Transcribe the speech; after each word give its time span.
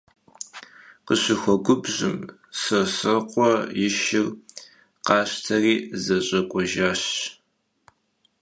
Khışıxuegubjım, 1.05 2.17
Sosrıkhue 2.61 3.51
yi 3.77 3.87
şşır 3.95 4.27
khaşteri 5.05 5.75
zeş'ek'uejjaş. 6.03 7.03